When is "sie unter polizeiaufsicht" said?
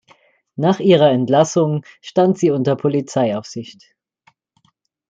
2.39-3.93